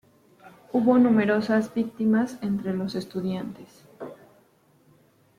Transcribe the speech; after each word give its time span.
Hubo 0.73 0.97
numerosas 0.97 1.71
víctimas 1.75 2.39
entre 2.41 2.73
los 2.73 2.95
estudiantes. 2.95 3.85